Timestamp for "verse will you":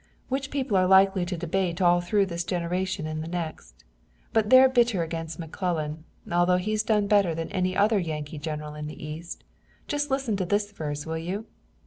10.71-11.45